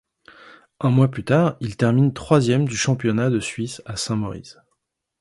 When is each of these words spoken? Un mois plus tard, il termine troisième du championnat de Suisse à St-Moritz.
Un 0.79 0.89
mois 0.89 1.09
plus 1.11 1.23
tard, 1.23 1.57
il 1.59 1.77
termine 1.77 2.11
troisième 2.11 2.67
du 2.67 2.75
championnat 2.75 3.29
de 3.29 3.39
Suisse 3.39 3.83
à 3.85 3.97
St-Moritz. 3.97 4.57